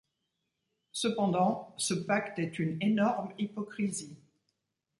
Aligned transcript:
Cependant, 0.93 1.75
ce 1.77 1.93
pacte 1.93 2.39
est 2.39 2.57
une 2.57 2.79
énorme 2.81 3.31
hypocrisie. 3.37 4.17